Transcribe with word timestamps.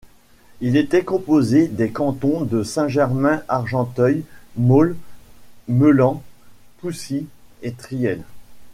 Il 0.61 0.77
était 0.77 1.03
composé 1.03 1.67
des 1.67 1.91
cantons 1.91 2.41
de 2.43 2.63
Saint 2.63 2.87
Germain, 2.87 3.43
Argenteuil, 3.47 4.23
Maulle, 4.57 4.97
Meulan, 5.67 6.23
Poissy 6.79 7.27
et 7.61 7.73
Triel. 7.73 8.23